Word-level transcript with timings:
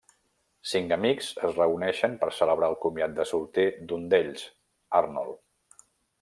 Cinc 0.69 0.93
amics 0.95 1.27
es 1.49 1.53
reuneixen 1.59 2.15
per 2.23 2.31
celebrar 2.39 2.71
el 2.73 2.79
comiat 2.87 3.13
de 3.21 3.27
solter 3.33 3.67
d'un 3.93 4.09
d'ells, 4.15 4.49
Arnold. 5.03 5.81